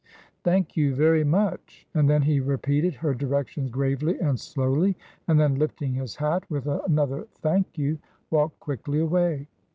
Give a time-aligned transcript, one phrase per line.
[0.43, 5.53] "Thank you very much;" and then he repeated her directions gravely and slowly; and then,
[5.59, 7.99] lifting his hat with another "Thank you,"
[8.31, 9.47] walked quickly away.